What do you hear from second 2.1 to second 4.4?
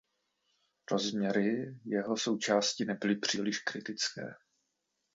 součástí nebyly příliš kritické.